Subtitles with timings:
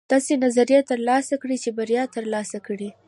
[0.11, 2.89] داسې نظریې ترلاسه کړئ چې بریا ترلاسه کړئ.